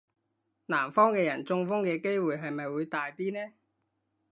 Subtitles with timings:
[0.65, 3.53] 南方嘅人中風嘅機會係咪會大啲呢?